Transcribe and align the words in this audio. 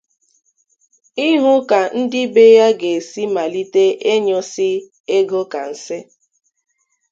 ị 1.27 1.29
hụ 1.41 1.51
ka 1.69 1.79
ndị 1.99 2.21
be 2.33 2.43
ya 2.57 2.67
ga-esi 2.79 3.23
màlite 3.35 3.83
ịnyụsị 4.13 4.69
ego 5.17 5.39
ka 5.51 5.61
nsị 5.71 5.97